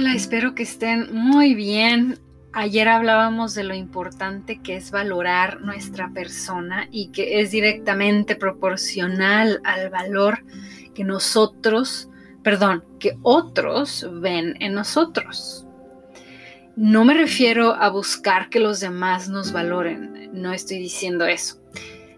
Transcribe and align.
Hola, 0.00 0.14
espero 0.14 0.54
que 0.54 0.62
estén 0.62 1.14
muy 1.14 1.54
bien. 1.54 2.18
Ayer 2.54 2.88
hablábamos 2.88 3.54
de 3.54 3.64
lo 3.64 3.74
importante 3.74 4.58
que 4.62 4.76
es 4.76 4.90
valorar 4.90 5.60
nuestra 5.60 6.08
persona 6.08 6.88
y 6.90 7.08
que 7.08 7.42
es 7.42 7.50
directamente 7.50 8.34
proporcional 8.34 9.60
al 9.62 9.90
valor 9.90 10.42
que 10.94 11.04
nosotros, 11.04 12.08
perdón, 12.42 12.82
que 12.98 13.18
otros 13.20 14.08
ven 14.10 14.56
en 14.60 14.72
nosotros. 14.72 15.66
No 16.76 17.04
me 17.04 17.12
refiero 17.12 17.74
a 17.74 17.90
buscar 17.90 18.48
que 18.48 18.58
los 18.58 18.80
demás 18.80 19.28
nos 19.28 19.52
valoren, 19.52 20.30
no 20.32 20.54
estoy 20.54 20.78
diciendo 20.78 21.26
eso, 21.26 21.60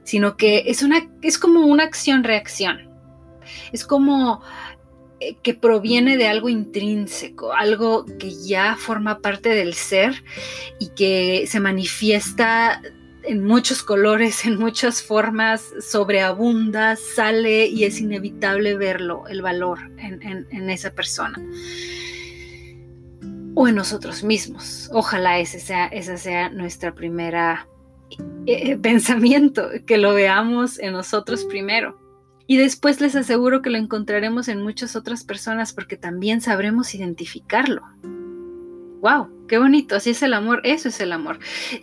sino 0.05 0.37
que 0.37 0.63
es, 0.67 0.85
una, 0.85 1.11
es 1.21 1.37
como 1.37 1.67
una 1.67 1.83
acción-reacción. 1.83 2.89
Es 3.73 3.85
como 3.85 4.41
que 5.43 5.55
proviene 5.55 6.17
de 6.17 6.29
algo 6.29 6.49
intrínseco, 6.49 7.53
algo 7.53 8.05
que 8.19 8.31
ya 8.31 8.77
forma 8.77 9.21
parte 9.21 9.51
del 9.51 9.75
ser 9.75 10.25
y 10.79 10.89
que 10.89 11.47
se 11.47 11.61
manifiesta 11.61 12.81
en 13.25 13.45
muchos 13.45 13.83
colores, 13.83 14.45
en 14.45 14.59
muchas 14.59 15.03
formas, 15.03 15.73
sobreabunda, 15.81 16.97
sale 16.97 17.67
y 17.67 17.85
es 17.85 18.01
inevitable 18.01 18.77
verlo, 18.77 19.25
el 19.29 19.43
valor 19.43 19.79
en, 19.99 20.71
esa 20.71 20.93
persona. 20.93 21.41
O 23.55 23.69
en 23.69 23.75
nosotros 23.75 24.25
mismos. 24.25 24.91
Ojalá 24.93 25.39
ese 25.39 25.61
sea, 25.61 25.87
esa 25.87 26.17
sea 26.17 26.51
primera 26.95 27.69
eh, 28.47 28.77
pensamiento, 28.83 29.69
que 29.87 29.99
lo 29.99 30.15
veamos 30.15 30.79
en 30.79 30.93
nosotros 30.93 31.45
primero. 31.45 32.02
Y 32.47 32.57
después 32.57 33.01
les 33.01 33.15
aseguro 33.17 33.63
que 33.63 33.71
lo 33.71 33.79
encontraremos 33.79 34.49
en 34.49 34.63
muchas 34.63 34.97
otras 34.97 35.25
personas 35.25 35.73
porque 35.73 35.97
también 35.97 36.41
sabremos 36.41 36.95
identificarlo. 36.95 37.83
¡Wow! 39.03 39.47
¡Qué 39.49 39.59
bonito! 39.59 39.97
Así 39.97 40.11
es 40.11 40.23
el 40.23 40.33
amor, 40.33 40.61
eso 40.63 40.89
es 40.89 41.01
el 41.01 41.11
amor. 41.11 41.41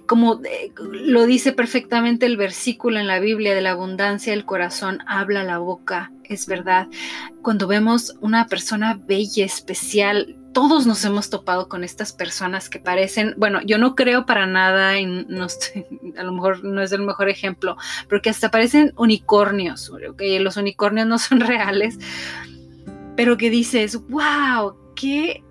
Como 0.07 0.41
eh, 0.45 0.71
lo 0.77 1.25
dice 1.25 1.51
perfectamente 1.51 2.25
el 2.25 2.37
versículo 2.37 2.97
en 2.97 3.07
la 3.07 3.19
Biblia 3.19 3.53
de 3.53 3.59
la 3.61 3.71
abundancia 3.71 4.31
del 4.31 4.45
corazón, 4.45 4.99
habla 5.05 5.43
la 5.43 5.57
boca, 5.57 6.13
es 6.23 6.47
verdad. 6.47 6.87
Cuando 7.41 7.67
vemos 7.67 8.15
una 8.21 8.47
persona 8.47 8.97
bella, 9.05 9.43
especial, 9.43 10.38
todos 10.53 10.85
nos 10.87 11.03
hemos 11.05 11.29
topado 11.29 11.69
con 11.69 11.83
estas 11.83 12.13
personas 12.13 12.69
que 12.69 12.79
parecen, 12.79 13.33
bueno, 13.37 13.61
yo 13.65 13.77
no 13.77 13.95
creo 13.95 14.25
para 14.25 14.45
nada, 14.45 14.99
y 14.99 15.05
no 15.05 15.47
a 16.17 16.23
lo 16.23 16.31
mejor 16.31 16.63
no 16.63 16.81
es 16.81 16.91
el 16.91 17.01
mejor 17.01 17.29
ejemplo, 17.29 17.77
pero 18.07 18.21
que 18.21 18.29
hasta 18.29 18.51
parecen 18.51 18.93
unicornios, 18.97 19.91
que 20.17 20.39
los 20.39 20.57
unicornios 20.57 21.07
no 21.07 21.19
son 21.19 21.39
reales, 21.41 21.99
pero 23.15 23.37
que 23.37 23.49
dices, 23.49 23.99
wow, 24.07 24.75
¿qué, 24.95 25.43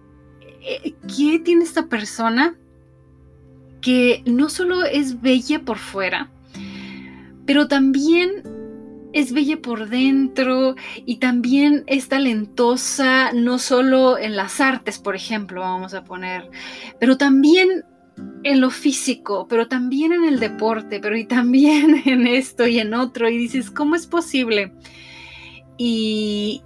eh, 0.63 0.95
¿qué 1.17 1.39
tiene 1.39 1.65
esta 1.65 1.87
persona 1.87 2.57
que 3.81 4.23
no 4.27 4.49
solo 4.49 4.85
es 4.85 5.21
bella 5.21 5.61
por 5.61 5.79
fuera, 5.79 6.31
pero 7.47 7.69
también 7.69 8.43
es 9.13 9.33
bella 9.33 9.61
por 9.61 9.89
dentro 9.89 10.77
y 11.07 11.17
también 11.17 11.85
es 11.87 12.09
talentosa, 12.09 13.33
no 13.33 13.59
solo 13.59 14.19
en 14.19 14.37
las 14.37 14.61
artes, 14.61 14.99
por 14.99 15.17
ejemplo, 15.17 15.61
vamos 15.61 15.95
a 15.95 16.05
poner, 16.05 16.51
pero 17.01 17.17
también 17.17 17.85
en 18.43 18.61
lo 18.61 18.71
físico, 18.71 19.47
pero 19.49 19.69
también 19.69 20.13
en 20.13 20.25
el 20.25 20.41
deporte, 20.41 21.01
pero 21.01 21.17
y 21.17 21.25
también 21.25 22.03
en 22.07 22.27
esto 22.27 22.67
y 22.67 22.79
en 22.79 22.95
otro, 22.95 23.29
y 23.29 23.39
dices, 23.39 23.71
¿cómo 23.71 23.95
es 23.95 24.07
posible? 24.07 24.73
Y, 25.77 26.63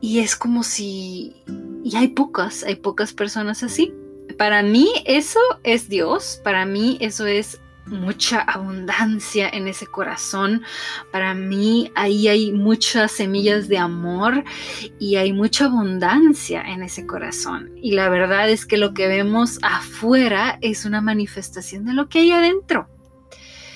y 0.00 0.20
es 0.20 0.36
como 0.36 0.62
si, 0.62 1.34
y 1.84 1.96
hay 1.96 2.08
pocas, 2.08 2.62
hay 2.64 2.76
pocas 2.76 3.12
personas 3.12 3.62
así. 3.62 3.92
Para 4.38 4.62
mí 4.62 4.88
eso 5.04 5.40
es 5.64 5.88
Dios, 5.88 6.40
para 6.44 6.64
mí 6.64 6.96
eso 7.00 7.26
es 7.26 7.60
mucha 7.90 8.40
abundancia 8.40 9.48
en 9.48 9.68
ese 9.68 9.86
corazón. 9.86 10.62
Para 11.12 11.34
mí 11.34 11.92
ahí 11.94 12.28
hay 12.28 12.52
muchas 12.52 13.12
semillas 13.12 13.68
de 13.68 13.78
amor 13.78 14.44
y 14.98 15.16
hay 15.16 15.32
mucha 15.32 15.66
abundancia 15.66 16.62
en 16.62 16.82
ese 16.82 17.06
corazón. 17.06 17.70
Y 17.76 17.92
la 17.92 18.08
verdad 18.08 18.48
es 18.48 18.64
que 18.64 18.78
lo 18.78 18.94
que 18.94 19.08
vemos 19.08 19.58
afuera 19.62 20.58
es 20.62 20.84
una 20.84 21.00
manifestación 21.00 21.84
de 21.84 21.92
lo 21.92 22.08
que 22.08 22.20
hay 22.20 22.30
adentro. 22.30 22.88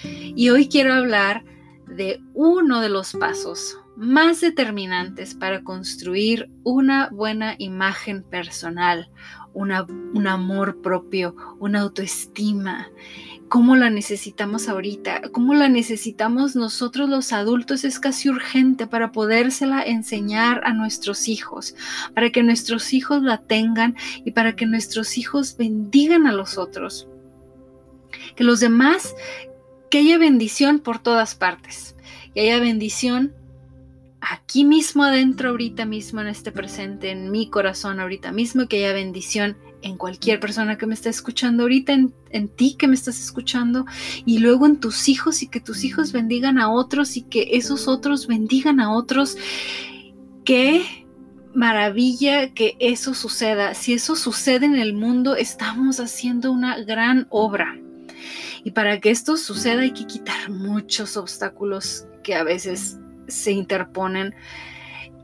Y 0.03 0.51
hoy 0.51 0.69
quiero 0.69 0.95
hablar 0.95 1.45
de 1.87 2.21
uno 2.35 2.81
de 2.81 2.89
los 2.89 3.13
pasos 3.13 3.79
más 3.97 4.41
determinantes 4.41 5.35
para 5.35 5.63
construir 5.63 6.51
una 6.65 7.09
buena 7.11 7.55
imagen 7.59 8.23
personal, 8.25 9.09
un 9.53 10.27
amor 10.27 10.81
propio, 10.83 11.37
una 11.61 11.83
autoestima 11.83 12.89
cómo 13.55 13.77
la 13.77 13.89
necesitamos 13.89 14.69
ahorita, 14.69 15.31
cómo 15.31 15.55
la 15.55 15.69
necesitamos 15.69 16.57
nosotros 16.57 17.09
los 17.09 17.33
adultos 17.33 17.85
es 17.85 18.01
casi 18.01 18.29
urgente 18.29 18.89
para 18.89 19.13
podérsela 19.13 19.81
enseñar 19.81 20.63
a 20.65 20.73
nuestros 20.73 21.29
hijos, 21.29 21.77
para 22.17 22.31
que 22.31 22.43
nuestros 22.43 22.93
hijos 22.93 23.23
la 23.23 23.39
tengan 23.39 23.95
y 24.25 24.33
para 24.33 24.57
que 24.57 24.67
nuestros 24.67 25.17
hijos 25.19 25.57
bendigan 25.57 26.27
a 26.27 26.33
los 26.33 26.59
otros. 26.59 27.07
Que 28.35 28.43
los 28.43 28.59
demás, 28.59 29.15
que 29.89 29.99
haya 29.99 30.19
bendición 30.19 30.81
por 30.81 30.99
todas 30.99 31.37
partes, 31.37 31.95
que 32.35 32.41
haya 32.41 32.59
bendición 32.59 33.37
aquí 34.31 34.65
mismo 34.65 35.05
adentro, 35.05 35.51
ahorita 35.51 35.85
mismo 35.85 36.21
en 36.21 36.29
este 36.29 36.53
presente, 36.53 37.11
en 37.11 37.31
mi 37.31 37.49
corazón 37.49 38.01
ahorita 38.01 38.33
mismo, 38.33 38.67
que 38.69 38.79
haya 38.79 38.93
bendición 38.93 39.57
en 39.83 39.99
cualquier 39.99 40.41
persona 40.41 40.79
que 40.79 40.87
me 40.87 40.95
está 40.95 41.11
escuchando 41.11 41.65
ahorita, 41.65 41.93
en, 41.93 42.49
ti 42.49 42.75
que 42.79 42.89
me 42.89 42.95
estás 42.95 43.21
escuchando, 43.21 43.85
y 44.25 44.39
luego 44.39 44.67
en 44.67 44.81
tus 44.81 45.09
hijos 45.09 45.43
y 45.43 45.49
que 45.49 45.61
tus 45.61 45.85
hijos 45.85 46.13
bendigan 46.13 46.59
a 46.59 46.71
otros 46.71 47.17
y 47.17 47.23
que 47.23 47.49
esos 47.53 47.87
otros 47.87 48.27
bendigan 48.27 48.81
a 48.81 48.93
otros. 48.93 49.37
Qué 50.45 50.83
maravilla 51.55 52.53
que 52.55 52.77
eso 52.81 53.15
suceda. 53.15 53.75
Si 53.75 53.93
eso 53.93 54.17
sucede 54.17 54.67
en 54.67 54.77
el 54.77 54.95
mundo, 54.95 55.37
estamos 55.37 56.01
haciendo 56.01 56.51
una 56.51 56.79
gran 56.83 57.27
obra. 57.31 57.79
Y 58.65 58.71
para 58.71 58.99
que 59.01 59.11
esto 59.11 59.37
suceda 59.37 59.83
hay 59.83 59.93
que 59.93 60.07
quitar 60.07 60.51
muchos 60.51 61.19
obstáculos 61.19 62.07
que 62.23 62.35
a 62.35 62.43
veces 62.43 62.99
se 63.29 63.53
interponen. 63.53 64.35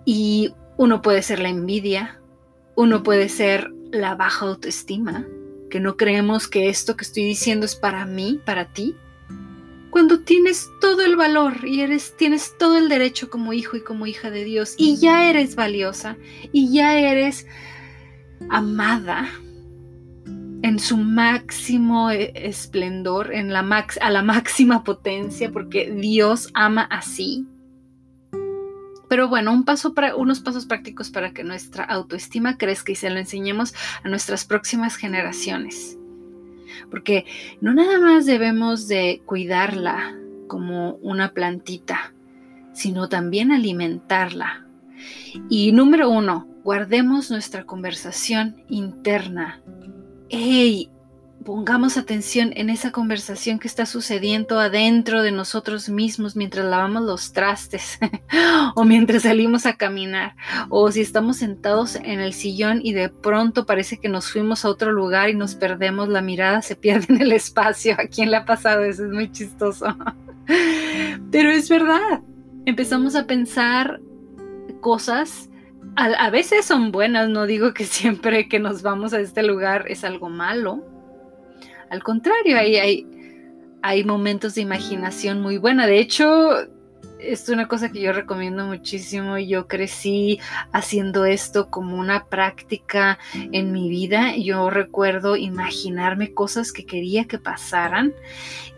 Y 0.04 0.54
uno 0.76 1.02
puede 1.02 1.22
ser 1.22 1.40
la 1.40 1.48
envidia, 1.48 2.20
uno 2.74 3.02
puede 3.02 3.28
ser 3.28 3.70
la 3.90 4.14
baja 4.14 4.46
autoestima, 4.46 5.26
que 5.68 5.80
no 5.80 5.96
creemos 5.96 6.48
que 6.48 6.68
esto 6.68 6.96
que 6.96 7.04
estoy 7.04 7.24
diciendo 7.24 7.66
es 7.66 7.76
para 7.76 8.06
mí, 8.06 8.40
para 8.44 8.72
ti, 8.72 8.96
cuando 9.90 10.20
tienes 10.20 10.70
todo 10.80 11.02
el 11.04 11.16
valor 11.16 11.66
y 11.66 11.80
eres 11.80 12.16
tienes 12.16 12.56
todo 12.58 12.78
el 12.78 12.88
derecho 12.88 13.28
como 13.28 13.52
hijo 13.52 13.76
y 13.76 13.82
como 13.82 14.06
hija 14.06 14.30
de 14.30 14.44
Dios 14.44 14.74
y 14.78 14.96
ya 14.96 15.28
eres 15.28 15.56
valiosa 15.56 16.16
y 16.52 16.72
ya 16.72 16.96
eres 16.96 17.46
amada 18.48 19.28
en 20.62 20.78
su 20.78 20.96
máximo 20.96 22.10
e, 22.10 22.32
esplendor, 22.34 23.34
en 23.34 23.52
la 23.52 23.62
max, 23.62 23.98
a 24.00 24.10
la 24.10 24.22
máxima 24.22 24.84
potencia 24.84 25.50
porque 25.50 25.90
Dios 25.90 26.50
ama 26.54 26.82
así. 26.82 27.46
Pero 29.10 29.28
bueno, 29.28 29.52
unos 29.52 30.40
pasos 30.40 30.66
prácticos 30.66 31.10
para 31.10 31.32
que 31.32 31.42
nuestra 31.42 31.82
autoestima 31.82 32.56
crezca 32.56 32.92
y 32.92 32.94
se 32.94 33.10
lo 33.10 33.18
enseñemos 33.18 33.74
a 34.04 34.08
nuestras 34.08 34.44
próximas 34.44 34.94
generaciones. 34.94 35.98
Porque 36.92 37.24
no 37.60 37.74
nada 37.74 37.98
más 37.98 38.24
debemos 38.24 38.86
de 38.86 39.20
cuidarla 39.26 40.16
como 40.46 40.92
una 41.02 41.32
plantita, 41.32 42.14
sino 42.72 43.08
también 43.08 43.50
alimentarla. 43.50 44.64
Y 45.48 45.72
número 45.72 46.08
uno, 46.08 46.46
guardemos 46.62 47.32
nuestra 47.32 47.64
conversación 47.64 48.62
interna. 48.68 49.60
¡Ey! 50.28 50.88
Pongamos 51.50 51.96
atención 51.96 52.52
en 52.54 52.70
esa 52.70 52.92
conversación 52.92 53.58
que 53.58 53.66
está 53.66 53.84
sucediendo 53.84 54.60
adentro 54.60 55.20
de 55.20 55.32
nosotros 55.32 55.88
mismos 55.88 56.36
mientras 56.36 56.64
lavamos 56.64 57.02
los 57.02 57.32
trastes 57.32 57.98
o 58.76 58.84
mientras 58.84 59.24
salimos 59.24 59.66
a 59.66 59.72
caminar 59.72 60.36
o 60.68 60.92
si 60.92 61.00
estamos 61.00 61.38
sentados 61.38 61.96
en 61.96 62.20
el 62.20 62.34
sillón 62.34 62.78
y 62.84 62.92
de 62.92 63.08
pronto 63.08 63.66
parece 63.66 63.98
que 63.98 64.08
nos 64.08 64.30
fuimos 64.30 64.64
a 64.64 64.68
otro 64.68 64.92
lugar 64.92 65.28
y 65.28 65.34
nos 65.34 65.56
perdemos, 65.56 66.08
la 66.08 66.22
mirada 66.22 66.62
se 66.62 66.76
pierde 66.76 67.12
en 67.14 67.20
el 67.20 67.32
espacio. 67.32 67.94
¿A 67.94 68.06
quién 68.06 68.30
le 68.30 68.36
ha 68.36 68.44
pasado 68.44 68.84
eso? 68.84 69.04
Es 69.04 69.10
muy 69.10 69.32
chistoso. 69.32 69.86
Pero 71.32 71.50
es 71.50 71.68
verdad. 71.68 72.20
Empezamos 72.64 73.16
a 73.16 73.26
pensar 73.26 74.00
cosas 74.80 75.50
a, 75.96 76.30
veces 76.30 76.64
son 76.64 76.92
buenas, 76.92 77.28
no 77.28 77.46
digo 77.46 77.74
que 77.74 77.84
siempre 77.84 78.48
que 78.48 78.60
nos 78.60 78.82
vamos 78.82 79.12
a 79.12 79.18
este 79.18 79.42
lugar 79.42 79.86
es 79.88 80.04
algo 80.04 80.28
malo, 80.28 80.84
al 81.90 82.02
contrario, 82.02 82.56
hay, 82.56 82.76
hay, 82.76 83.06
hay 83.82 84.04
momentos 84.04 84.54
de 84.54 84.62
imaginación 84.62 85.42
muy 85.42 85.58
buena. 85.58 85.86
De 85.86 85.98
hecho, 85.98 86.68
es 87.22 87.48
una 87.48 87.68
cosa 87.68 87.90
que 87.90 88.00
yo 88.00 88.12
recomiendo 88.12 88.66
muchísimo. 88.66 89.38
Yo 89.38 89.66
crecí 89.66 90.40
haciendo 90.72 91.24
esto 91.24 91.70
como 91.70 91.98
una 91.98 92.24
práctica 92.26 93.18
en 93.34 93.72
mi 93.72 93.88
vida. 93.88 94.36
Yo 94.36 94.70
recuerdo 94.70 95.36
imaginarme 95.36 96.32
cosas 96.32 96.72
que 96.72 96.86
quería 96.86 97.26
que 97.26 97.38
pasaran 97.38 98.12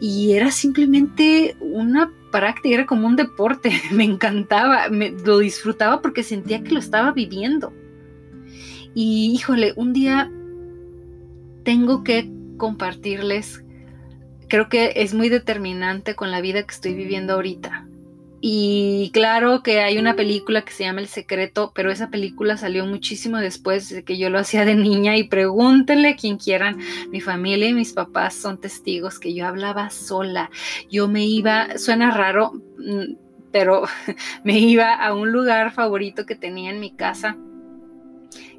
y 0.00 0.32
era 0.32 0.50
simplemente 0.50 1.56
una 1.60 2.10
práctica, 2.30 2.74
era 2.74 2.86
como 2.86 3.06
un 3.06 3.16
deporte. 3.16 3.70
Me 3.92 4.04
encantaba, 4.04 4.88
me, 4.88 5.10
lo 5.10 5.38
disfrutaba 5.38 6.00
porque 6.00 6.22
sentía 6.22 6.62
que 6.62 6.72
lo 6.72 6.80
estaba 6.80 7.12
viviendo. 7.12 7.72
Y 8.94 9.32
híjole, 9.34 9.72
un 9.76 9.92
día 9.92 10.30
tengo 11.64 12.02
que 12.02 12.28
compartirles, 12.62 13.64
creo 14.46 14.68
que 14.68 14.92
es 14.94 15.14
muy 15.14 15.28
determinante 15.28 16.14
con 16.14 16.30
la 16.30 16.40
vida 16.40 16.62
que 16.62 16.72
estoy 16.72 16.94
viviendo 16.94 17.32
ahorita. 17.32 17.88
Y 18.40 19.10
claro 19.12 19.64
que 19.64 19.80
hay 19.80 19.98
una 19.98 20.14
película 20.14 20.62
que 20.62 20.72
se 20.72 20.84
llama 20.84 21.00
El 21.00 21.08
Secreto, 21.08 21.72
pero 21.74 21.90
esa 21.90 22.08
película 22.08 22.56
salió 22.56 22.86
muchísimo 22.86 23.38
después 23.38 23.88
de 23.88 24.04
que 24.04 24.16
yo 24.16 24.30
lo 24.30 24.38
hacía 24.38 24.64
de 24.64 24.76
niña 24.76 25.16
y 25.16 25.24
pregúntenle 25.24 26.10
a 26.10 26.14
quien 26.14 26.36
quieran, 26.36 26.78
mi 27.10 27.20
familia 27.20 27.68
y 27.68 27.74
mis 27.74 27.94
papás 27.94 28.34
son 28.34 28.60
testigos 28.60 29.18
que 29.18 29.34
yo 29.34 29.44
hablaba 29.44 29.90
sola. 29.90 30.48
Yo 30.88 31.08
me 31.08 31.26
iba, 31.26 31.78
suena 31.78 32.12
raro, 32.12 32.52
mm, 32.78 33.14
pero 33.50 33.82
me 34.44 34.60
iba 34.60 34.94
a 34.94 35.14
un 35.14 35.32
lugar 35.32 35.72
favorito 35.72 36.26
que 36.26 36.36
tenía 36.36 36.70
en 36.70 36.78
mi 36.78 36.94
casa 36.94 37.36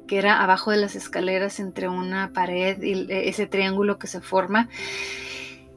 que 0.06 0.18
era 0.18 0.42
abajo 0.42 0.70
de 0.70 0.78
las 0.78 0.96
escaleras 0.96 1.60
entre 1.60 1.88
una 1.88 2.32
pared 2.32 2.82
y 2.82 3.06
ese 3.10 3.46
triángulo 3.46 3.98
que 3.98 4.06
se 4.06 4.20
forma. 4.20 4.68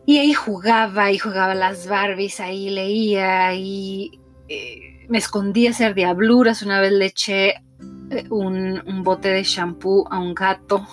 Y 0.05 0.19
ahí 0.19 0.33
jugaba 0.33 1.11
y 1.11 1.17
jugaba 1.17 1.53
las 1.53 1.87
Barbies, 1.87 2.39
ahí 2.39 2.69
leía 2.69 3.53
y 3.55 4.21
eh, 4.47 5.05
me 5.09 5.17
escondía 5.17 5.69
a 5.69 5.73
hacer 5.73 5.93
diabluras. 5.93 6.63
Una 6.63 6.79
vez 6.79 6.93
le 6.93 7.05
eché 7.07 7.49
eh, 7.49 8.25
un, 8.29 8.81
un, 8.85 9.03
bote 9.03 9.29
de 9.29 9.43
shampoo 9.43 10.07
a 10.09 10.19
un 10.19 10.33
gato 10.33 10.87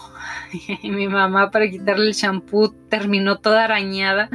y 0.82 0.90
mi 0.90 1.06
mamá 1.06 1.50
para 1.50 1.70
quitarle 1.70 2.08
el 2.08 2.14
shampoo 2.14 2.74
terminó 2.88 3.38
toda 3.38 3.64
arañada 3.64 4.28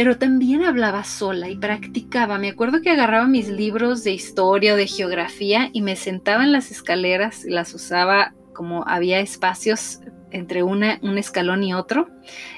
pero 0.00 0.16
también 0.16 0.64
hablaba 0.64 1.04
sola 1.04 1.50
y 1.50 1.56
practicaba. 1.56 2.38
Me 2.38 2.48
acuerdo 2.48 2.80
que 2.80 2.88
agarraba 2.88 3.26
mis 3.26 3.50
libros 3.50 4.02
de 4.02 4.12
historia 4.12 4.72
o 4.72 4.76
de 4.78 4.86
geografía 4.86 5.68
y 5.74 5.82
me 5.82 5.94
sentaba 5.94 6.42
en 6.42 6.52
las 6.52 6.70
escaleras 6.70 7.44
y 7.44 7.50
las 7.50 7.74
usaba 7.74 8.32
como 8.54 8.88
había 8.88 9.20
espacios 9.20 10.00
entre 10.30 10.62
un 10.62 10.82
escalón 11.18 11.62
y 11.64 11.74
otro, 11.74 12.08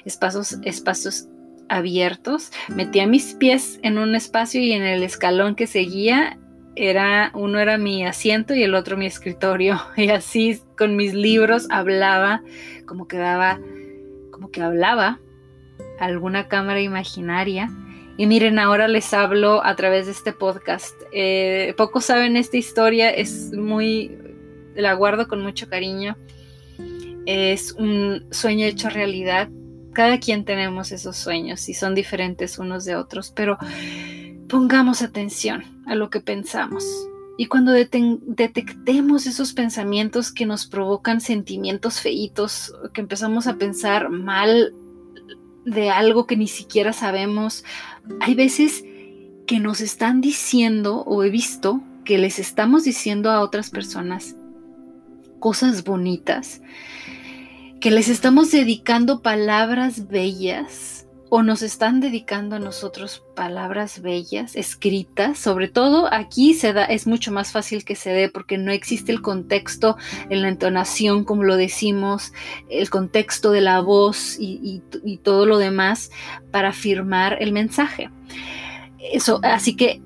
espacios, 0.05 0.61
espacios 0.62 1.27
abiertos. 1.69 2.53
Metía 2.69 3.09
mis 3.09 3.35
pies 3.35 3.81
en 3.83 3.99
un 3.99 4.15
espacio 4.15 4.61
y 4.61 4.71
en 4.71 4.85
el 4.85 5.03
escalón 5.03 5.56
que 5.56 5.67
seguía 5.67 6.38
era 6.77 7.33
uno 7.35 7.59
era 7.59 7.77
mi 7.77 8.06
asiento 8.06 8.55
y 8.55 8.62
el 8.62 8.77
otro 8.77 8.97
mi 8.97 9.06
escritorio 9.06 9.81
y 9.97 10.11
así 10.11 10.61
con 10.79 10.95
mis 10.95 11.12
libros 11.12 11.67
hablaba 11.71 12.41
como 12.87 13.09
que 13.09 13.17
daba 13.17 13.59
como 14.31 14.53
que 14.53 14.62
hablaba 14.62 15.19
alguna 15.99 16.49
cámara 16.49 16.81
imaginaria. 16.81 17.71
Y 18.17 18.27
miren, 18.27 18.59
ahora 18.59 18.89
les 18.89 19.15
hablo 19.15 19.65
a 19.65 19.75
través 19.77 20.07
de 20.07 20.13
este 20.13 20.33
podcast. 20.33 20.95
Eh, 21.13 21.75
pocos 21.77 22.05
saben 22.05 22.37
esta 22.37 22.57
historia, 22.57 23.11
es 23.11 23.53
muy, 23.53 24.17
la 24.75 24.93
guardo 24.95 25.29
con 25.29 25.43
mucho 25.43 25.69
cariño. 25.69 26.17
Es 27.25 27.73
un 27.73 28.27
sueño 28.31 28.67
hecho 28.67 28.91
realidad. 28.91 29.49
Cada 29.93 30.19
quien 30.19 30.45
tenemos 30.45 30.93
esos 30.93 31.17
sueños 31.17 31.69
y 31.69 31.75
son 31.75 31.95
diferentes 31.95 32.59
unos 32.59 32.85
de 32.85 32.97
otros, 32.97 33.31
pero 33.31 33.59
pongamos 34.49 35.03
atención 35.03 35.65
a 35.87 35.95
lo 35.95 36.11
que 36.11 36.21
pensamos. 36.21 36.85
Y 37.39 37.47
cuando 37.47 37.73
detectemos 37.73 39.27
esos 39.27 39.55
pensamientos 39.55 40.33
que 40.33 40.45
nos 40.45 40.67
provocan 40.67 41.21
sentimientos 41.21 42.01
feitos, 42.01 42.75
que 42.93 43.01
empezamos 43.01 43.47
a 43.47 43.57
pensar 43.57 44.11
mal 44.11 44.75
de 45.64 45.91
algo 45.91 46.26
que 46.26 46.37
ni 46.37 46.49
siquiera 46.49 46.93
sabemos. 46.93 47.64
Hay 48.20 48.35
veces 48.35 48.85
que 49.47 49.61
nos 49.61 49.81
están 49.81 50.20
diciendo, 50.20 51.03
o 51.06 51.23
he 51.25 51.31
visto, 51.31 51.82
que 52.05 52.19
les 52.19 52.38
estamos 52.38 52.85
diciendo 52.85 53.31
a 53.31 53.41
otras 53.41 53.70
personas 53.70 54.37
cosas 55.38 55.85
bonitas, 55.85 56.62
que 57.81 57.91
les 57.91 58.09
estamos 58.09 58.50
dedicando 58.53 59.23
palabras 59.23 60.09
bellas 60.09 61.06
o 61.34 61.43
nos 61.43 61.62
están 61.62 62.00
dedicando 62.00 62.56
a 62.56 62.58
nosotros 62.58 63.25
palabras 63.34 64.02
bellas, 64.02 64.55
escritas, 64.55 65.38
sobre 65.38 65.67
todo 65.67 66.12
aquí 66.12 66.52
se 66.52 66.75
da, 66.75 66.84
es 66.84 67.06
mucho 67.06 67.32
más 67.32 67.52
fácil 67.52 67.87
que 67.87 67.94
se 67.94 68.11
dé 68.11 68.29
porque 68.29 68.58
no 68.58 68.70
existe 68.70 69.12
el 69.12 69.23
contexto 69.23 69.96
en 70.29 70.43
la 70.43 70.50
entonación, 70.50 71.25
como 71.25 71.44
lo 71.44 71.56
decimos, 71.56 72.34
el 72.69 72.90
contexto 72.90 73.50
de 73.50 73.62
la 73.62 73.81
voz 73.81 74.37
y, 74.38 74.82
todo 75.23 75.46
lo 75.46 75.56
demás 75.56 76.11
para 76.50 76.69
afirmar 76.69 77.38
el 77.40 77.52
mensaje. 77.52 78.11
Eso, 78.99 79.40
así 79.43 79.75
que 79.75 80.02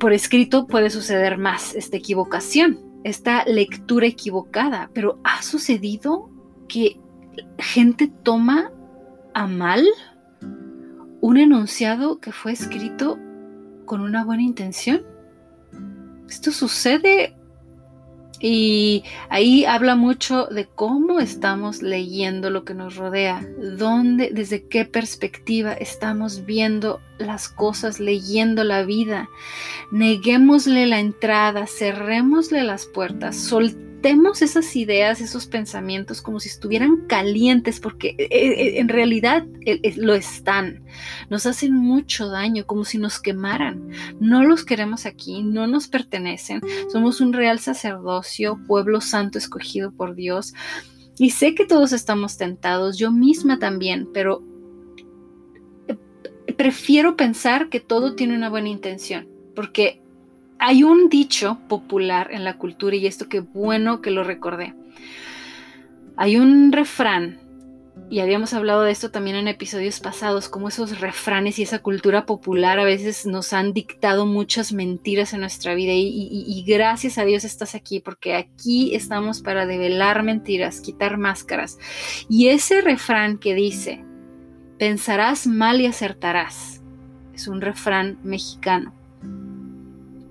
por 0.00 0.14
escrito 0.14 0.66
puede 0.66 0.88
suceder 0.88 1.36
más 1.36 1.74
esta 1.74 1.98
equivocación, 1.98 2.80
esta 3.04 3.44
lectura 3.44 4.06
equivocada, 4.06 4.90
pero 4.94 5.20
ha 5.24 5.42
sucedido 5.42 6.30
que 6.68 6.98
gente 7.58 8.10
toma 8.22 8.72
a 9.34 9.46
mal 9.46 9.86
un 11.20 11.36
enunciado 11.36 12.18
que 12.18 12.32
fue 12.32 12.52
escrito 12.52 13.18
con 13.84 14.00
una 14.00 14.24
buena 14.24 14.42
intención. 14.42 15.02
Esto 16.28 16.52
sucede 16.52 17.34
y 18.42 19.04
ahí 19.28 19.66
habla 19.66 19.96
mucho 19.96 20.46
de 20.46 20.66
cómo 20.66 21.20
estamos 21.20 21.82
leyendo 21.82 22.48
lo 22.48 22.64
que 22.64 22.72
nos 22.72 22.96
rodea, 22.96 23.46
dónde, 23.76 24.30
desde 24.32 24.66
qué 24.66 24.86
perspectiva 24.86 25.74
estamos 25.74 26.46
viendo 26.46 27.00
las 27.18 27.50
cosas, 27.50 28.00
leyendo 28.00 28.64
la 28.64 28.84
vida. 28.84 29.28
Neguémosle 29.90 30.86
la 30.86 31.00
entrada, 31.00 31.66
cerrémosle 31.66 32.62
las 32.62 32.86
puertas, 32.86 33.36
Temos 34.02 34.40
esas 34.40 34.74
ideas, 34.76 35.20
esos 35.20 35.46
pensamientos 35.46 36.22
como 36.22 36.40
si 36.40 36.48
estuvieran 36.48 37.06
calientes, 37.06 37.80
porque 37.80 38.14
eh, 38.18 38.28
eh, 38.30 38.80
en 38.80 38.88
realidad 38.88 39.46
eh, 39.66 39.94
lo 39.96 40.14
están. 40.14 40.82
Nos 41.28 41.44
hacen 41.44 41.74
mucho 41.74 42.28
daño, 42.28 42.66
como 42.66 42.84
si 42.84 42.96
nos 42.98 43.20
quemaran. 43.20 43.90
No 44.18 44.42
los 44.44 44.64
queremos 44.64 45.04
aquí, 45.04 45.42
no 45.42 45.66
nos 45.66 45.88
pertenecen. 45.88 46.60
Somos 46.90 47.20
un 47.20 47.32
real 47.32 47.58
sacerdocio, 47.58 48.58
pueblo 48.66 49.00
santo 49.00 49.36
escogido 49.36 49.92
por 49.92 50.14
Dios. 50.14 50.54
Y 51.18 51.30
sé 51.30 51.54
que 51.54 51.66
todos 51.66 51.92
estamos 51.92 52.38
tentados, 52.38 52.96
yo 52.96 53.12
misma 53.12 53.58
también, 53.58 54.08
pero 54.14 54.42
prefiero 56.56 57.16
pensar 57.16 57.68
que 57.68 57.80
todo 57.80 58.14
tiene 58.14 58.34
una 58.34 58.48
buena 58.48 58.68
intención, 58.68 59.28
porque 59.54 60.00
hay 60.60 60.84
un 60.84 61.08
dicho 61.08 61.58
popular 61.68 62.28
en 62.32 62.44
la 62.44 62.58
cultura 62.58 62.94
y 62.94 63.06
esto 63.06 63.28
qué 63.28 63.40
bueno 63.40 64.02
que 64.02 64.10
lo 64.10 64.22
recordé. 64.22 64.74
Hay 66.16 66.36
un 66.36 66.70
refrán, 66.70 67.40
y 68.10 68.20
habíamos 68.20 68.52
hablado 68.52 68.82
de 68.82 68.90
esto 68.90 69.10
también 69.10 69.36
en 69.36 69.48
episodios 69.48 70.00
pasados, 70.00 70.48
como 70.48 70.68
esos 70.68 71.00
refranes 71.00 71.58
y 71.58 71.62
esa 71.62 71.78
cultura 71.78 72.26
popular 72.26 72.78
a 72.78 72.84
veces 72.84 73.24
nos 73.24 73.52
han 73.52 73.72
dictado 73.72 74.26
muchas 74.26 74.72
mentiras 74.72 75.32
en 75.32 75.40
nuestra 75.40 75.74
vida 75.74 75.92
y, 75.94 76.62
gracias 76.66 77.16
a 77.18 77.24
Dios 77.24 77.44
estás 77.44 77.74
aquí 77.74 78.00
porque 78.00 78.34
aquí 78.34 78.94
estamos 78.94 79.40
para 79.40 79.64
develar 79.64 80.22
mentiras, 80.22 80.80
quitar 80.80 81.16
máscaras. 81.16 81.78
Y 82.28 82.48
ese 82.48 82.82
refrán 82.82 83.38
que 83.38 83.54
dice, 83.54 84.04
pensarás 84.78 85.46
mal 85.46 85.80
y 85.80 85.86
acertarás, 85.86 86.82
es 87.32 87.48
un 87.48 87.60
refrán 87.60 88.18
mexicano 88.22 88.99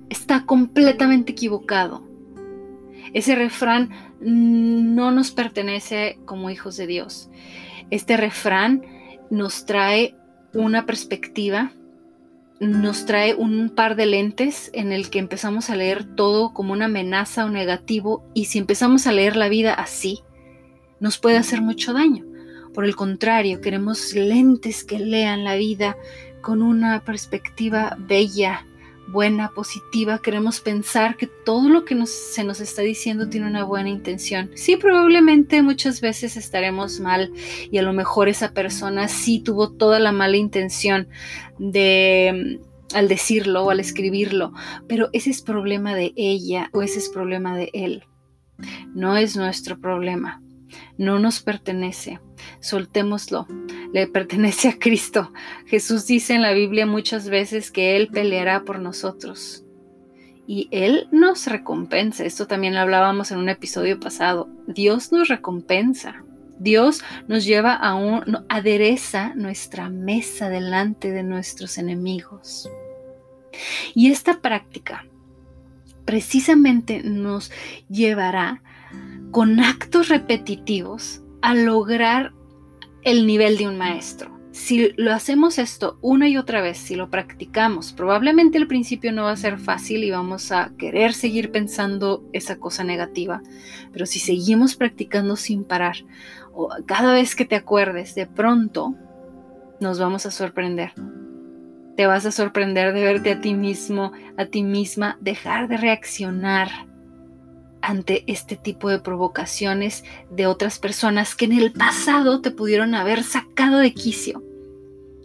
está 0.09 0.45
completamente 0.45 1.31
equivocado. 1.31 2.03
Ese 3.13 3.35
refrán 3.35 3.89
no 4.19 5.11
nos 5.11 5.31
pertenece 5.31 6.19
como 6.25 6.49
hijos 6.49 6.77
de 6.77 6.87
Dios. 6.87 7.29
Este 7.89 8.17
refrán 8.17 8.83
nos 9.29 9.65
trae 9.65 10.15
una 10.53 10.85
perspectiva, 10.85 11.71
nos 12.59 13.05
trae 13.05 13.33
un 13.33 13.69
par 13.69 13.95
de 13.95 14.05
lentes 14.05 14.69
en 14.73 14.91
el 14.91 15.09
que 15.09 15.19
empezamos 15.19 15.69
a 15.69 15.75
leer 15.75 16.03
todo 16.15 16.53
como 16.53 16.73
una 16.73 16.85
amenaza 16.85 17.45
o 17.45 17.49
negativo 17.49 18.23
y 18.33 18.45
si 18.45 18.59
empezamos 18.59 19.07
a 19.07 19.11
leer 19.11 19.35
la 19.35 19.49
vida 19.49 19.73
así, 19.73 20.19
nos 20.99 21.17
puede 21.17 21.37
hacer 21.37 21.61
mucho 21.61 21.93
daño. 21.93 22.25
Por 22.73 22.85
el 22.85 22.95
contrario, 22.95 23.61
queremos 23.61 24.13
lentes 24.13 24.83
que 24.83 24.99
lean 24.99 25.43
la 25.43 25.55
vida 25.55 25.97
con 26.41 26.61
una 26.61 27.03
perspectiva 27.03 27.97
bella, 27.99 28.65
buena, 29.11 29.51
positiva, 29.51 30.19
queremos 30.19 30.59
pensar 30.59 31.17
que 31.17 31.27
todo 31.27 31.69
lo 31.69 31.85
que 31.85 32.05
se 32.05 32.43
nos 32.43 32.61
está 32.61 32.81
diciendo 32.81 33.29
tiene 33.29 33.47
una 33.47 33.63
buena 33.63 33.89
intención. 33.89 34.51
Sí, 34.55 34.75
probablemente 34.75 35.61
muchas 35.61 36.01
veces 36.01 36.37
estaremos 36.37 36.99
mal 36.99 37.31
y 37.71 37.77
a 37.77 37.81
lo 37.81 37.93
mejor 37.93 38.29
esa 38.29 38.53
persona 38.53 39.07
sí 39.07 39.39
tuvo 39.39 39.71
toda 39.71 39.99
la 39.99 40.11
mala 40.11 40.37
intención 40.37 41.07
de 41.57 42.59
al 42.93 43.07
decirlo 43.07 43.65
o 43.65 43.69
al 43.69 43.79
escribirlo, 43.79 44.53
pero 44.87 45.09
ese 45.13 45.29
es 45.29 45.41
problema 45.41 45.95
de 45.95 46.11
ella 46.15 46.69
o 46.73 46.81
ese 46.81 46.99
es 46.99 47.09
problema 47.09 47.55
de 47.55 47.69
él. 47.73 48.03
No 48.93 49.15
es 49.15 49.35
nuestro 49.35 49.79
problema, 49.79 50.41
no 50.97 51.19
nos 51.19 51.41
pertenece, 51.41 52.19
soltémoslo, 52.59 53.47
le 53.93 54.07
pertenece 54.07 54.69
a 54.69 54.79
Cristo. 54.79 55.31
Jesús 55.65 56.05
dice 56.07 56.33
en 56.33 56.41
la 56.41 56.53
Biblia 56.53 56.85
muchas 56.85 57.29
veces 57.29 57.71
que 57.71 57.95
Él 57.95 58.09
peleará 58.09 58.63
por 58.63 58.79
nosotros. 58.79 59.63
Y 60.47 60.67
Él 60.71 61.07
nos 61.11 61.45
recompensa. 61.45 62.25
Esto 62.25 62.47
también 62.47 62.73
lo 62.73 62.79
hablábamos 62.79 63.31
en 63.31 63.37
un 63.37 63.49
episodio 63.49 63.99
pasado. 63.99 64.49
Dios 64.67 65.11
nos 65.11 65.27
recompensa. 65.27 66.23
Dios 66.59 67.03
nos 67.27 67.45
lleva 67.45 67.73
a 67.73 67.95
un, 67.95 68.45
adereza 68.49 69.33
nuestra 69.35 69.89
mesa 69.89 70.49
delante 70.49 71.11
de 71.11 71.23
nuestros 71.23 71.77
enemigos. 71.77 72.69
Y 73.95 74.11
esta 74.11 74.41
práctica 74.41 75.05
precisamente 76.05 77.03
nos 77.03 77.51
llevará 77.87 78.63
con 79.31 79.59
actos 79.59 80.09
repetitivos 80.09 81.21
a 81.41 81.53
lograr 81.53 82.33
el 83.03 83.27
nivel 83.27 83.57
de 83.57 83.67
un 83.67 83.77
maestro. 83.77 84.37
Si 84.51 84.91
lo 84.97 85.13
hacemos 85.13 85.59
esto 85.59 85.99
una 86.01 86.27
y 86.27 86.35
otra 86.35 86.61
vez, 86.61 86.77
si 86.77 86.95
lo 86.95 87.09
practicamos, 87.09 87.93
probablemente 87.93 88.57
al 88.57 88.67
principio 88.67 89.11
no 89.11 89.23
va 89.23 89.31
a 89.31 89.37
ser 89.37 89.59
fácil 89.59 90.03
y 90.03 90.11
vamos 90.11 90.51
a 90.51 90.71
querer 90.77 91.13
seguir 91.13 91.51
pensando 91.51 92.27
esa 92.33 92.59
cosa 92.59 92.83
negativa, 92.83 93.41
pero 93.93 94.05
si 94.05 94.19
seguimos 94.19 94.75
practicando 94.75 95.35
sin 95.35 95.63
parar, 95.63 95.97
o 96.51 96.69
cada 96.87 97.13
vez 97.13 97.35
que 97.35 97.45
te 97.45 97.55
acuerdes, 97.55 98.15
de 98.15 98.25
pronto 98.25 98.95
nos 99.79 99.99
vamos 99.99 100.25
a 100.25 100.31
sorprender. 100.31 100.93
Te 101.95 102.07
vas 102.07 102.25
a 102.25 102.31
sorprender 102.31 102.93
de 102.93 103.03
verte 103.03 103.31
a 103.31 103.41
ti 103.41 103.53
mismo, 103.53 104.11
a 104.35 104.45
ti 104.45 104.63
misma, 104.63 105.17
dejar 105.21 105.67
de 105.67 105.77
reaccionar 105.77 106.88
ante 107.81 108.23
este 108.27 108.55
tipo 108.55 108.89
de 108.89 108.99
provocaciones 108.99 110.03
de 110.29 110.47
otras 110.47 110.79
personas 110.79 111.35
que 111.35 111.45
en 111.45 111.53
el 111.53 111.71
pasado 111.71 112.41
te 112.41 112.51
pudieron 112.51 112.95
haber 112.95 113.23
sacado 113.23 113.77
de 113.79 113.93
quicio. 113.93 114.43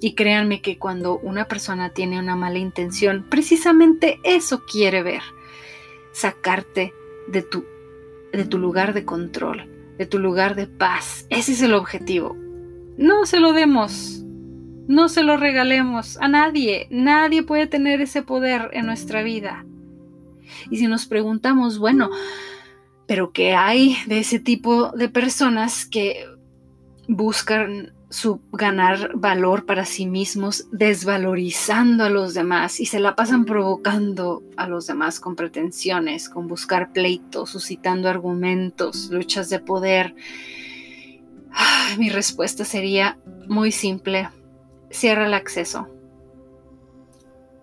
Y 0.01 0.15
créanme 0.15 0.61
que 0.61 0.79
cuando 0.79 1.19
una 1.19 1.47
persona 1.47 1.91
tiene 1.91 2.19
una 2.19 2.37
mala 2.37 2.59
intención, 2.59 3.25
precisamente 3.29 4.19
eso 4.23 4.65
quiere 4.71 5.03
ver, 5.03 5.23
sacarte 6.13 6.93
de 7.29 7.43
tu, 7.43 7.65
de 8.33 8.45
tu 8.45 8.59
lugar 8.59 8.93
de 8.93 9.05
control, 9.05 9.69
de 9.97 10.07
tu 10.07 10.19
lugar 10.19 10.55
de 10.57 10.67
paz. 10.67 11.27
Ese 11.31 11.53
es 11.53 11.63
el 11.63 11.75
objetivo. 11.75 12.37
No 12.99 13.25
se 13.27 13.41
lo 13.41 13.53
demos, 13.53 14.25
no 14.87 15.09
se 15.09 15.23
lo 15.23 15.37
regalemos 15.37 16.19
a 16.19 16.29
nadie. 16.29 16.87
Nadie 16.91 17.43
puede 17.43 17.67
tener 17.67 18.01
ese 18.01 18.23
poder 18.23 18.71
en 18.75 18.87
nuestra 18.87 19.23
vida. 19.23 19.65
Y 20.71 20.79
si 20.79 20.87
nos 20.87 21.07
preguntamos, 21.07 21.79
bueno, 21.79 22.11
pero 23.07 23.33
¿qué 23.33 23.55
hay 23.55 23.97
de 24.07 24.19
ese 24.19 24.39
tipo 24.39 24.91
de 24.91 25.09
personas 25.09 25.87
que 25.87 26.27
buscan 27.09 27.93
su 28.15 28.41
ganar 28.53 29.11
valor 29.17 29.67
para 29.67 29.85
sí 29.85 30.07
mismos, 30.07 30.69
desvalorizando 30.71 32.05
a 32.05 32.11
los 32.11 32.33
demás 32.33 32.79
y 32.79 32.87
se 32.87 33.01
la 33.01 33.17
pasan 33.17 33.45
provocando 33.45 34.45
a 34.57 34.69
los 34.69 34.87
demás 34.87 35.19
con 35.19 35.35
pretensiones, 35.35 36.29
con 36.29 36.47
buscar 36.47 36.93
pleitos, 36.93 37.51
suscitando 37.51 38.09
argumentos, 38.09 39.11
luchas 39.11 39.51
de 39.51 39.59
poder. 39.59 40.15
mi 41.99 42.09
respuesta 42.09 42.65
sería 42.65 43.19
muy 43.49 43.73
simple. 43.73 44.29
Cierra 44.91 45.27
el 45.27 45.35
acceso. 45.35 45.89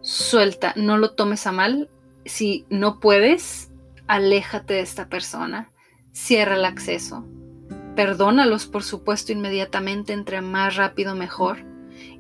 Suelta, 0.01 0.73
no 0.75 0.97
lo 0.97 1.11
tomes 1.11 1.47
a 1.47 1.53
mal. 1.53 1.89
Si 2.25 2.65
no 2.69 2.99
puedes, 2.99 3.71
aléjate 4.07 4.75
de 4.75 4.81
esta 4.81 5.09
persona. 5.09 5.71
Cierra 6.13 6.55
el 6.55 6.65
acceso 6.65 7.25
Perdónalos, 7.95 8.67
por 8.67 8.83
supuesto, 8.83 9.33
inmediatamente, 9.33 10.13
entre 10.13 10.41
más 10.41 10.75
rápido 10.75 11.13
mejor. 11.13 11.57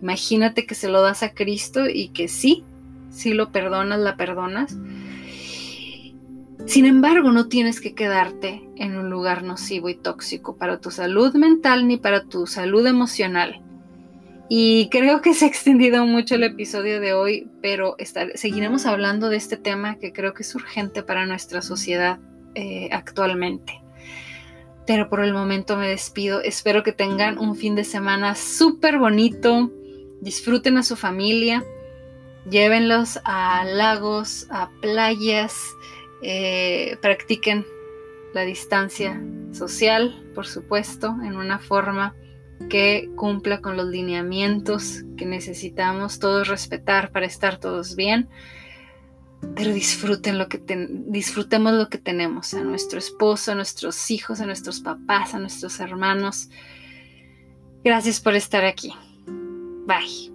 Imagínate 0.01 0.65
que 0.65 0.75
se 0.75 0.89
lo 0.89 1.01
das 1.01 1.23
a 1.23 1.33
Cristo 1.33 1.87
y 1.87 2.09
que 2.09 2.27
sí, 2.27 2.65
sí 3.09 3.33
lo 3.33 3.51
perdonas, 3.51 3.99
la 3.99 4.17
perdonas. 4.17 4.77
Sin 6.65 6.85
embargo, 6.85 7.31
no 7.31 7.47
tienes 7.47 7.79
que 7.79 7.95
quedarte 7.95 8.69
en 8.75 8.97
un 8.97 9.09
lugar 9.09 9.43
nocivo 9.43 9.89
y 9.89 9.95
tóxico 9.95 10.57
para 10.57 10.79
tu 10.79 10.91
salud 10.91 11.33
mental 11.35 11.87
ni 11.87 11.97
para 11.97 12.25
tu 12.25 12.47
salud 12.47 12.85
emocional. 12.85 13.61
Y 14.53 14.89
creo 14.89 15.21
que 15.21 15.33
se 15.33 15.45
ha 15.45 15.47
extendido 15.47 16.05
mucho 16.05 16.35
el 16.35 16.43
episodio 16.43 16.99
de 16.99 17.13
hoy, 17.13 17.47
pero 17.61 17.95
seguiremos 18.35 18.85
hablando 18.85 19.29
de 19.29 19.37
este 19.37 19.55
tema 19.55 19.95
que 19.95 20.11
creo 20.11 20.33
que 20.33 20.43
es 20.43 20.53
urgente 20.53 21.03
para 21.03 21.25
nuestra 21.25 21.61
sociedad 21.61 22.19
eh, 22.53 22.89
actualmente 22.91 23.81
pero 24.85 25.07
por 25.07 25.23
el 25.23 25.31
momento 25.31 25.77
me 25.77 25.87
despido. 25.87 26.41
Espero 26.41 26.83
que 26.83 26.91
tengan 26.91 27.37
un 27.37 27.55
fin 27.55 27.75
de 27.75 27.85
semana 27.85 28.35
súper 28.35 28.97
bonito. 28.97 29.71
Disfruten 30.19 30.77
a 30.77 30.83
su 30.83 30.97
familia. 30.97 31.63
Llévenlos 32.49 33.19
a 33.23 33.63
lagos, 33.63 34.47
a 34.49 34.69
playas. 34.81 35.55
Eh, 36.23 36.97
practiquen 37.01 37.65
la 38.33 38.41
distancia 38.41 39.21
social, 39.53 40.21
por 40.35 40.45
supuesto, 40.45 41.15
en 41.23 41.37
una 41.37 41.59
forma 41.59 42.15
que 42.69 43.09
cumpla 43.15 43.61
con 43.61 43.77
los 43.77 43.87
lineamientos 43.87 45.03
que 45.17 45.25
necesitamos 45.25 46.19
todos 46.19 46.47
respetar 46.47 47.11
para 47.11 47.25
estar 47.25 47.59
todos 47.59 47.95
bien 47.95 48.29
pero 49.55 49.73
disfruten 49.73 50.37
lo 50.37 50.47
que 50.47 50.61
disfrutemos 51.07 51.73
lo 51.73 51.89
que 51.89 51.97
tenemos, 51.97 52.53
a 52.53 52.61
nuestro 52.61 52.99
esposo, 52.99 53.51
a 53.51 53.55
nuestros 53.55 54.11
hijos, 54.11 54.39
a 54.39 54.45
nuestros 54.45 54.79
papás, 54.79 55.33
a 55.33 55.39
nuestros 55.39 55.79
hermanos. 55.79 56.49
Gracias 57.83 58.19
por 58.19 58.35
estar 58.35 58.63
aquí. 58.63 58.93
Bye. 59.87 60.30